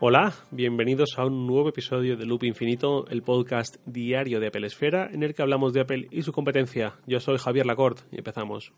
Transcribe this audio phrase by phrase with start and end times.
[0.00, 5.10] Hola, bienvenidos a un nuevo episodio de Loop Infinito, el podcast diario de Apple Esfera,
[5.12, 6.94] en el que hablamos de Apple y su competencia.
[7.08, 8.72] Yo soy Javier Lacorte y empezamos.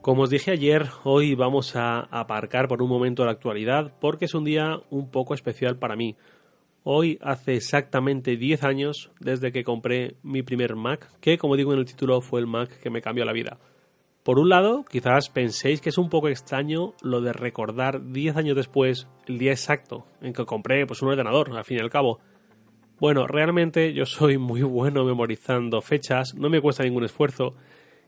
[0.00, 4.34] Como os dije ayer, hoy vamos a aparcar por un momento la actualidad porque es
[4.34, 6.16] un día un poco especial para mí.
[6.84, 11.80] Hoy hace exactamente 10 años desde que compré mi primer Mac, que como digo en
[11.80, 13.58] el título fue el Mac que me cambió la vida.
[14.22, 18.54] Por un lado, quizás penséis que es un poco extraño lo de recordar 10 años
[18.54, 22.20] después el día exacto en que compré pues, un ordenador, al fin y al cabo.
[23.00, 27.54] Bueno, realmente yo soy muy bueno memorizando fechas, no me cuesta ningún esfuerzo,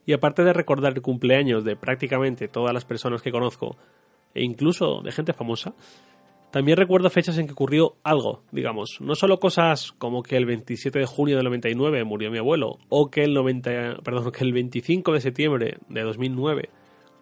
[0.04, 3.78] y aparte de recordar el cumpleaños de prácticamente todas las personas que conozco,
[4.34, 5.72] e incluso de gente famosa,
[6.52, 10.98] también recuerdo fechas en que ocurrió algo, digamos, no solo cosas como que el 27
[10.98, 15.14] de junio del 99 murió mi abuelo, o que el, 90, perdón, que el 25
[15.14, 16.68] de septiembre de 2009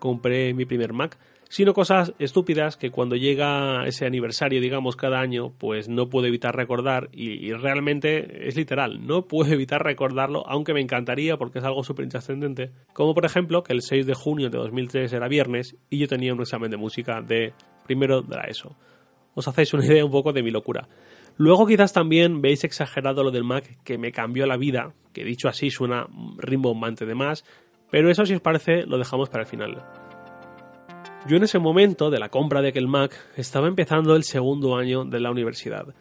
[0.00, 1.16] compré mi primer Mac,
[1.48, 6.56] sino cosas estúpidas que cuando llega ese aniversario, digamos, cada año, pues no puedo evitar
[6.56, 11.84] recordar y, realmente es literal, no puedo evitar recordarlo, aunque me encantaría porque es algo
[11.84, 15.98] súper intrascendente, como por ejemplo que el 6 de junio de 2003 era viernes y
[15.98, 17.52] yo tenía un examen de música de
[17.86, 18.76] primero de la ESO.
[19.34, 20.88] Os hacéis una idea un poco de mi locura.
[21.36, 25.48] Luego quizás también veis exagerado lo del Mac que me cambió la vida, que dicho
[25.48, 26.06] así suena
[26.38, 27.44] rimbombante de más,
[27.90, 29.82] pero eso si os parece lo dejamos para el final.
[31.26, 35.04] Yo en ese momento de la compra de aquel Mac estaba empezando el segundo año
[35.04, 35.94] de la universidad.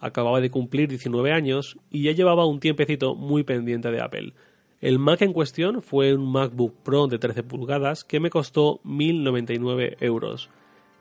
[0.00, 4.34] Acababa de cumplir 19 años y ya llevaba un tiempecito muy pendiente de Apple.
[4.80, 9.96] El Mac en cuestión fue un MacBook Pro de 13 pulgadas que me costó 1.099
[10.00, 10.50] euros.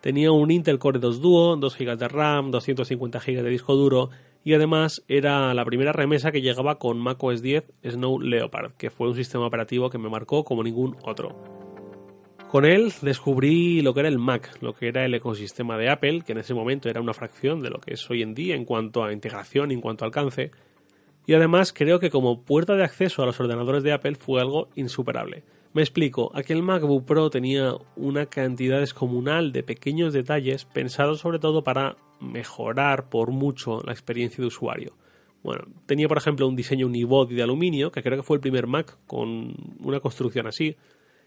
[0.05, 4.11] Tenía un Intel Core 2 Duo, 2 GB de RAM, 250 GB de disco duro
[4.43, 9.07] y además era la primera remesa que llegaba con macOS 10 Snow Leopard, que fue
[9.07, 11.35] un sistema operativo que me marcó como ningún otro.
[12.47, 16.21] Con él descubrí lo que era el Mac, lo que era el ecosistema de Apple,
[16.23, 18.65] que en ese momento era una fracción de lo que es hoy en día en
[18.65, 20.51] cuanto a integración y en cuanto a alcance.
[21.27, 24.69] Y además creo que como puerta de acceso a los ordenadores de Apple fue algo
[24.75, 25.43] insuperable.
[25.73, 31.63] Me explico, aquel MacBook Pro tenía una cantidad descomunal de pequeños detalles pensados sobre todo
[31.63, 34.93] para mejorar por mucho la experiencia de usuario.
[35.43, 38.67] Bueno, tenía por ejemplo un diseño unibody de aluminio, que creo que fue el primer
[38.67, 40.75] Mac con una construcción así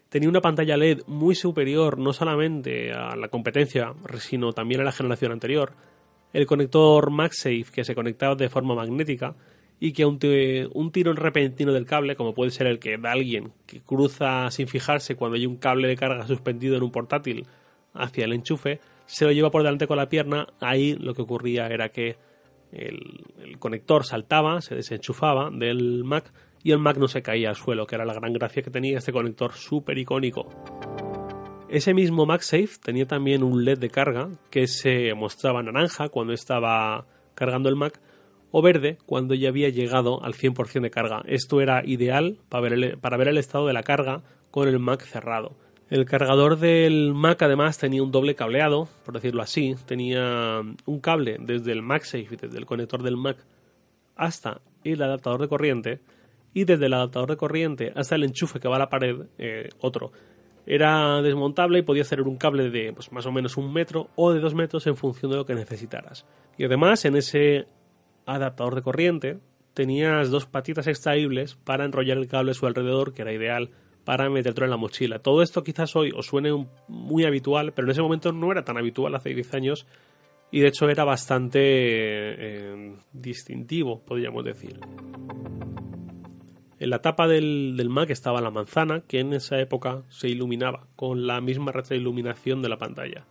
[0.09, 4.91] tenía una pantalla LED muy superior no solamente a la competencia, sino también a la
[4.91, 5.73] generación anterior.
[6.33, 9.35] El conector MagSafe que se conectaba de forma magnética
[9.79, 13.53] y que ante un tirón repentino del cable, como puede ser el que da alguien
[13.65, 17.45] que cruza sin fijarse cuando hay un cable de carga suspendido en un portátil
[17.93, 21.67] hacia el enchufe, se lo lleva por delante con la pierna, ahí lo que ocurría
[21.67, 22.17] era que
[22.71, 26.31] el, el conector saltaba, se desenchufaba del Mac
[26.63, 28.97] y el Mac no se caía al suelo, que era la gran gracia que tenía
[28.97, 30.47] este conector súper icónico.
[31.69, 37.05] Ese mismo MagSafe tenía también un LED de carga que se mostraba naranja cuando estaba
[37.35, 37.99] cargando el Mac
[38.51, 41.23] o verde cuando ya había llegado al 100% de carga.
[41.25, 44.79] Esto era ideal para ver, el, para ver el estado de la carga con el
[44.79, 45.55] Mac cerrado.
[45.89, 49.75] El cargador del Mac además tenía un doble cableado, por decirlo así.
[49.87, 53.37] Tenía un cable desde el MagSafe, desde el conector del Mac
[54.15, 55.99] hasta el adaptador de corriente
[56.53, 59.69] y desde el adaptador de corriente hasta el enchufe que va a la pared, eh,
[59.79, 60.11] otro.
[60.65, 64.31] Era desmontable y podía ser un cable de pues, más o menos un metro o
[64.31, 66.27] de dos metros en función de lo que necesitaras.
[66.57, 67.65] Y además en ese
[68.33, 69.39] adaptador de corriente
[69.73, 73.71] tenías dos patitas extraíbles para enrollar el cable a su alrededor, que era ideal
[74.03, 75.19] para meterlo en la mochila.
[75.19, 78.77] Todo esto quizás hoy os suene muy habitual, pero en ese momento no era tan
[78.77, 79.87] habitual hace 10 años
[80.51, 84.79] y de hecho era bastante eh, distintivo, podríamos decir.
[86.79, 91.27] En la tapa del, Mac estaba la manzana, que en esa época se iluminaba con
[91.27, 93.25] la misma retroiluminación de la pantalla.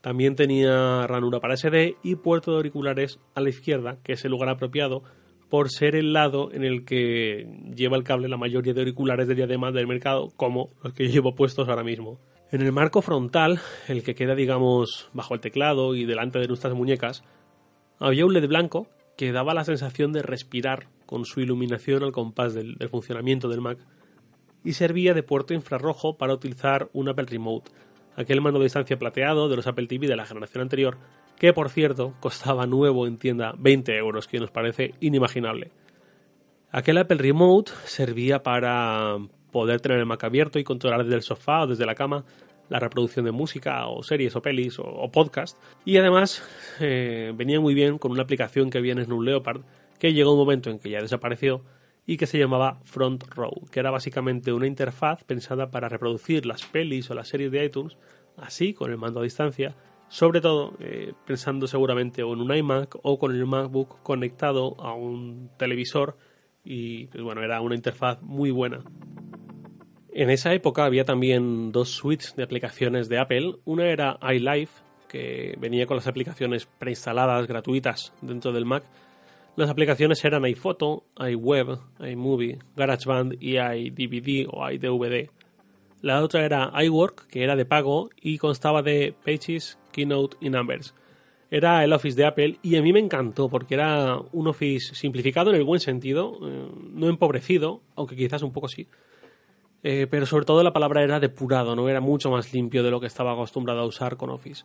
[0.00, 4.30] También tenía ranura para SD y puerto de auriculares a la izquierda, que es el
[4.30, 5.02] lugar apropiado
[5.50, 9.34] por ser el lado en el que lleva el cable la mayoría de auriculares de
[9.34, 12.18] diadema del mercado, como los que llevo puestos ahora mismo.
[12.52, 16.74] En el marco frontal, el que queda digamos bajo el teclado y delante de nuestras
[16.74, 17.22] muñecas,
[17.98, 22.54] había un LED blanco que daba la sensación de respirar con su iluminación al compás
[22.54, 23.78] del, funcionamiento del Mac
[24.64, 27.70] y servía de puerto infrarrojo para utilizar un Apple Remote,
[28.20, 30.98] aquel mando de distancia plateado de los Apple TV de la generación anterior,
[31.38, 35.70] que por cierto costaba nuevo en tienda 20 euros, que nos parece inimaginable.
[36.70, 39.16] Aquel Apple Remote servía para
[39.50, 42.24] poder tener el Mac abierto y controlar desde el sofá o desde la cama
[42.68, 46.44] la reproducción de música o series o pelis o, podcast y además
[46.78, 49.62] eh, venía muy bien con una aplicación que había en Snow Leopard
[49.98, 51.62] que llegó un momento en que ya desapareció
[52.10, 56.66] y que se llamaba Front Row, que era básicamente una interfaz pensada para reproducir las
[56.66, 57.96] pelis o las series de iTunes
[58.36, 59.76] así, con el mando a distancia,
[60.08, 65.50] sobre todo eh, pensando seguramente en un iMac o con el MacBook conectado a un
[65.56, 66.16] televisor
[66.64, 68.82] y pues bueno, era una interfaz muy buena.
[70.12, 73.54] En esa época había también dos suites de aplicaciones de Apple.
[73.64, 78.82] Una era iLife, que venía con las aplicaciones preinstaladas gratuitas dentro del Mac.
[79.56, 85.30] Las aplicaciones eran iPhoto, iWeb, iMovie, GarageBand y iDVD o iDVD.
[86.02, 90.94] La otra era iWork, que era de pago y constaba de Pages, Keynote y Numbers.
[91.50, 95.50] Era el Office de Apple y a mí me encantó porque era un Office simplificado
[95.50, 98.86] en el buen sentido, eh, no empobrecido, aunque quizás un poco sí.
[99.82, 103.00] Eh, pero sobre todo la palabra era depurado, no era mucho más limpio de lo
[103.00, 104.64] que estaba acostumbrado a usar con Office.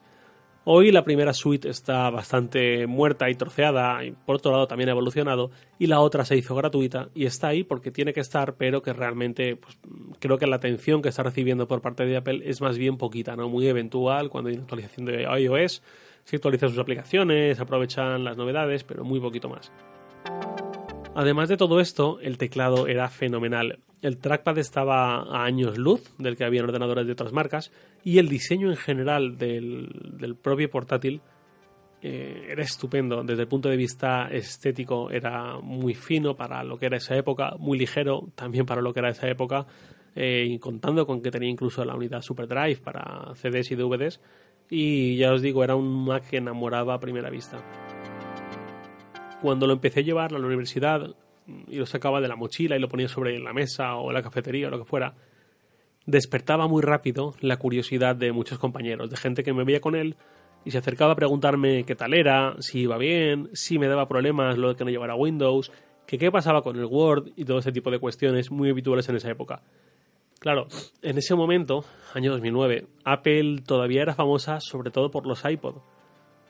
[0.68, 4.94] Hoy la primera suite está bastante muerta y troceada, y por otro lado también ha
[4.94, 8.82] evolucionado, y la otra se hizo gratuita y está ahí porque tiene que estar, pero
[8.82, 9.78] que realmente pues,
[10.20, 13.36] creo que la atención que está recibiendo por parte de Apple es más bien poquita,
[13.36, 13.48] ¿no?
[13.48, 15.84] Muy eventual cuando hay una actualización de iOS,
[16.24, 19.72] se actualizan sus aplicaciones, aprovechan las novedades, pero muy poquito más.
[21.14, 23.78] Además de todo esto, el teclado era fenomenal.
[24.06, 27.72] El trackpad estaba a años luz del que había en ordenadores de otras marcas
[28.04, 31.24] y el diseño en general del, propio portátil
[32.04, 33.24] eh, era estupendo.
[33.24, 37.56] Desde el punto de vista estético era muy fino para lo que era esa época,
[37.58, 39.66] muy ligero también para lo que era esa época,
[40.16, 44.22] eh, contando con que tenía incluso la unidad SuperDrive para CDs y DVDs.
[44.70, 47.58] Y ya os digo, era un Mac que enamoraba a primera vista
[49.42, 51.16] cuando lo empecé a llevar a la universidad
[51.68, 54.68] y lo sacaba de la mochila y lo ponía sobre la mesa o la cafetería
[54.68, 55.16] o lo que fuera,
[56.06, 60.16] despertaba muy rápido la curiosidad de muchos compañeros, de gente que me veía con él
[60.64, 64.58] y se acercaba a preguntarme qué tal era, si iba bien, si me daba problemas
[64.58, 65.72] lo de que no llevara Windows,
[66.08, 69.16] que qué pasaba con el Word y todo ese tipo de cuestiones muy habituales en
[69.16, 69.62] esa época.
[70.40, 70.68] Claro,
[71.02, 75.78] en ese momento, año 2009, Apple todavía era famosa sobre todo por los iPod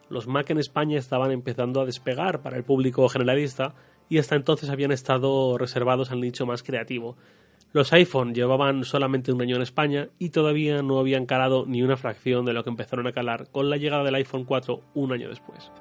[0.10, 3.74] los Mac en España estaban empezando a despegar para el público generalista
[4.10, 7.16] y hasta entonces habían estado reservados al nicho más creativo.
[7.74, 11.98] Los iPhone llevaban solamente un año en España y todavía no habían calado ni una
[11.98, 15.30] fracción de lo que empezaron a calar con la llegada del iPhone 4 un año
[15.30, 15.72] después.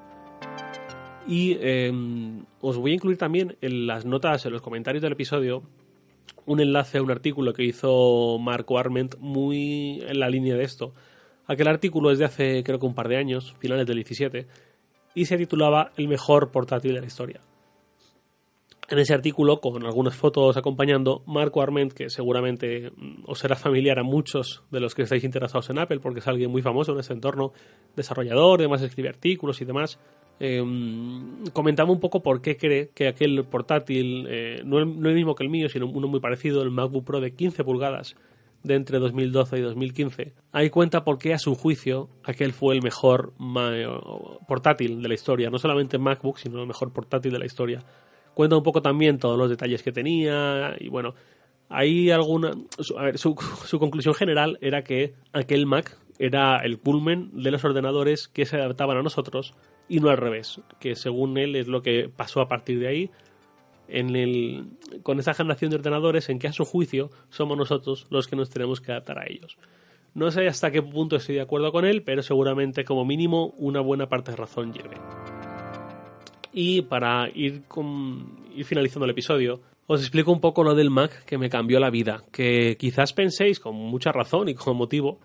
[1.26, 5.62] Y em, os voy a incluir también en las notas, en los comentarios del episodio,
[6.46, 10.92] un enlace a un artículo que hizo Marco Arment muy en la línea de esto,
[11.46, 14.46] Aquel artículo es de hace creo que un par de años, finales del 17,
[15.14, 17.40] y se titulaba El mejor portátil de la historia.
[18.88, 23.98] En ese artículo, con algunas fotos acompañando, Marco Arment, que seguramente mm, os será familiar
[23.98, 27.00] a muchos de los que estáis interesados en Apple, porque es alguien muy famoso en
[27.00, 27.52] este entorno,
[27.96, 29.98] desarrollador, además escribe artículos y demás,
[30.38, 35.14] em, comentaba un poco por qué cree que aquel portátil, eh, no, el, no, el,
[35.14, 38.16] mismo que el mío, sino uno muy parecido, el MacBook Pro de 15 pulgadas,
[38.64, 42.82] de entre 2012 y 2015, ahí cuenta por qué a su juicio aquel fue el
[42.82, 43.34] mejor
[44.48, 47.84] portátil de la historia, no solamente MacBook, sino el mejor portátil de la historia.
[48.34, 51.14] Cuenta un poco también todos los detalles que tenía y bueno,
[51.68, 52.52] hay alguna...
[52.78, 58.46] su, su conclusión general era que aquel Mac era el culmen de los ordenadores que
[58.46, 59.54] se adaptaban a nosotros
[59.88, 63.10] y no al revés, que según él es lo que pasó a partir de ahí
[63.88, 64.66] en el,
[65.02, 68.50] con esa generación de ordenadores en que a su juicio somos nosotros los que nos
[68.50, 69.58] tenemos que adaptar a ellos.
[70.14, 73.80] No sé hasta qué punto estoy de acuerdo con él, pero seguramente como mínimo una
[73.80, 74.96] buena parte de razón lleve.
[76.56, 77.64] Y para ir,
[78.54, 81.90] ir finalizando el episodio, os explico un poco lo del Mac que me cambió la
[81.90, 85.18] vida, que quizás penséis con mucha razón y con motivo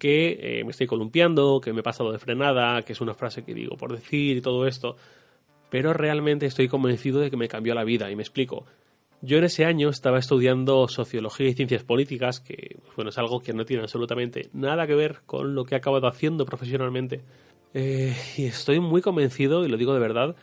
[0.00, 3.44] que eh, me estoy columpiando, que me he pasado de frenada, que es una frase
[3.44, 4.96] que digo por decir y todo esto,
[5.70, 8.66] pero realmente estoy convencido de que me cambió la vida y me explico.
[9.20, 13.52] Yo en ese año estaba estudiando sociología y ciencias políticas, que bueno, es algo que
[13.52, 17.20] no tiene absolutamente nada que ver con lo que he acabado haciendo profesionalmente.
[17.72, 20.34] Eh, y estoy muy convencido, y lo digo de verdad,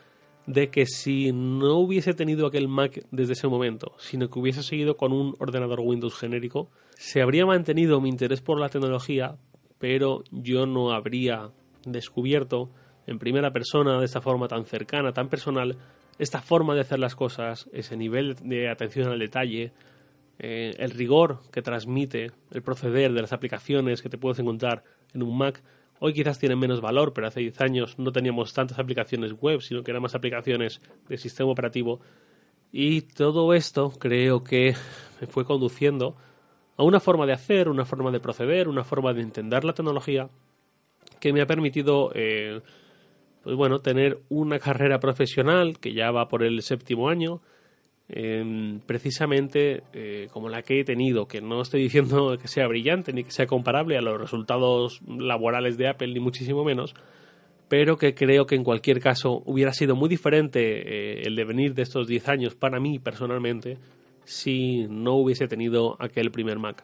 [0.49, 4.97] de que si no hubiese tenido aquel Mac desde ese momento, sino que hubiese seguido
[4.97, 9.35] con un ordenador Windows genérico, se habría mantenido mi interés por la tecnología,
[9.77, 11.51] pero yo no habría
[11.85, 12.71] descubierto
[13.05, 15.77] en primera persona, de esta forma tan cercana, tan personal,
[16.17, 19.71] esta forma de hacer las cosas, ese nivel de atención al detalle,
[20.39, 25.21] eh, el rigor que transmite el proceder de las aplicaciones que te puedes encontrar en
[25.21, 25.61] un Mac,
[25.99, 29.83] hoy quizás tienen menos valor, pero hace 10 años no teníamos tantas aplicaciones web, sino
[29.83, 31.99] que eran más aplicaciones de sistema operativo.
[32.71, 34.75] Y todo esto creo que
[35.21, 36.15] me fue conduciendo
[36.77, 40.29] a una forma de hacer, una forma de proceder, una forma de entender la tecnología
[41.19, 42.61] que me ha permitido eh,
[43.43, 47.41] pues bueno, tener una carrera profesional que ya va por el séptimo año,
[48.09, 53.13] em, precisamente eh, como la que he tenido, que no estoy diciendo que sea brillante
[53.13, 56.95] ni que sea comparable a los resultados laborales de Apple, ni muchísimo menos,
[57.67, 61.83] pero que creo que en cualquier caso hubiera sido muy diferente eh, el devenir de
[61.83, 63.77] estos 10 años para mí personalmente
[64.25, 66.83] si no hubiese tenido aquel primer Mac.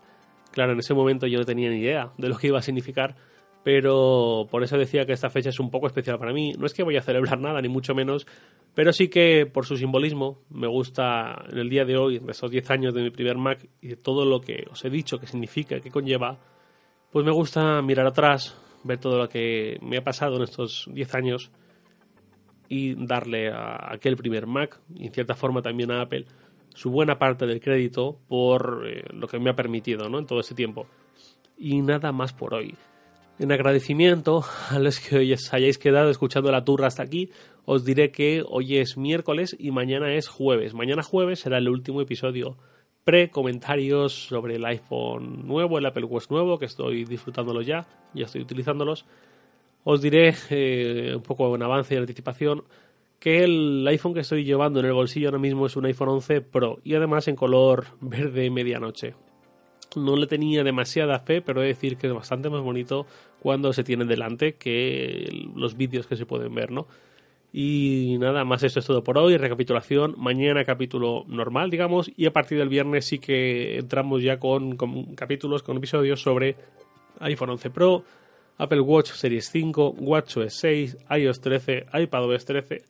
[0.51, 3.15] Claro, en ese momento yo no tenía ni idea de lo que iba a significar,
[3.63, 6.53] pero por eso decía que esta fecha es un poco especial para mí.
[6.58, 8.25] No es que voy a celebrar nada, ni mucho menos,
[8.75, 12.51] pero sí que por su simbolismo me gusta en el día de hoy, de esos
[12.51, 15.27] 10 años de mi primer Mac y de todo lo que os he dicho que
[15.27, 16.38] significa, que conlleva,
[17.10, 21.15] pues me gusta mirar atrás, ver todo lo que me ha pasado en estos 10
[21.15, 21.51] años
[22.67, 26.25] y darle a aquel primer Mac y en cierta forma también a Apple
[26.74, 30.20] su buena parte del crédito por eh, lo que me ha permitido ¿no?
[30.20, 30.88] en todo ese tiempo.
[31.58, 32.75] Y nada más por hoy.
[33.39, 37.32] En agradecimiento a los que hoy os hayáis quedado escuchando la turra hasta aquí,
[37.65, 40.74] os diré que hoy es miércoles y mañana es jueves.
[40.74, 42.57] Mañana jueves será el último episodio
[43.03, 48.41] pre-comentarios sobre el iPhone nuevo, el Apple Watch nuevo, que estoy disfrutándolo ya, ya estoy
[48.41, 49.05] utilizándolos.
[49.84, 52.63] Os diré eh, un poco en avance y anticipación
[53.19, 56.41] que el iPhone que estoy llevando en el bolsillo ahora mismo es un iPhone 11
[56.41, 59.13] Pro y además en color verde medianoche.
[59.95, 63.05] No le tenía demasiada fe, pero he de decir que es bastante más bonito
[63.39, 66.88] cuando se tiene delante que los vídeos que se pueden ver, ¿no?
[67.58, 69.38] Y nada más, eso es todo por hoy.
[69.38, 74.76] Recapitulación, mañana capítulo normal, digamos, y a partir del viernes sí que entramos ya con,
[74.76, 76.58] con capítulos, con episodios sobre
[77.22, 78.04] iPhone 11 Pro,
[78.58, 82.84] Apple Watch Series 5, WatchOS 6, iOS 13, iPadOS 13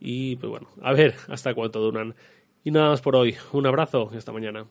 [0.00, 2.14] y pues bueno, a ver hasta cuánto duran.
[2.64, 3.36] Y nada más por hoy.
[3.52, 4.64] Un abrazo y hasta mañana.